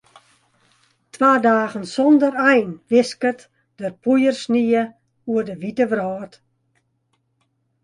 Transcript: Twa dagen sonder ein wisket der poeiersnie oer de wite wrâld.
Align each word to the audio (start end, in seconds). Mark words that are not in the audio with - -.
Twa 1.11 1.33
dagen 1.43 1.83
sonder 1.95 2.33
ein 2.51 2.69
wisket 2.91 3.39
der 3.79 3.91
poeiersnie 4.01 4.81
oer 5.31 5.43
de 5.47 5.55
wite 5.61 5.85
wrâld. 5.91 6.33